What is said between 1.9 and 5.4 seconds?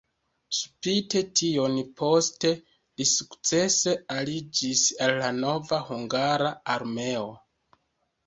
poste li sukcese aliĝis al la